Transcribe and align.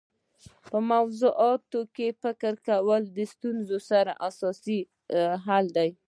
په 0.67 0.77
موضوعاتو 0.91 1.79
کي 1.95 2.07
فکر 2.21 2.53
کول 2.67 3.01
د 3.17 3.17
ستونزو 3.33 3.77
اساسي 4.29 4.79
حل 5.45 5.65
دی. 5.77 5.89